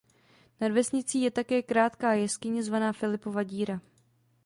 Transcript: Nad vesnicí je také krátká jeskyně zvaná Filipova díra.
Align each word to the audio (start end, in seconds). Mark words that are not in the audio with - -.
Nad 0.61 0.71
vesnicí 0.71 1.21
je 1.21 1.31
také 1.31 1.61
krátká 1.63 2.13
jeskyně 2.13 2.63
zvaná 2.63 2.93
Filipova 2.93 3.43
díra. 3.43 3.81